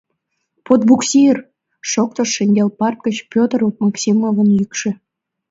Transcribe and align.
—Под 0.65 0.81
буксир!— 0.87 1.35
шоктыш 1.91 2.29
шеҥгел 2.35 2.69
парт 2.79 2.99
гыч 3.05 3.17
Петр 3.31 3.59
Максимовын 3.81 4.49
йӱкшӧ. 4.59 4.91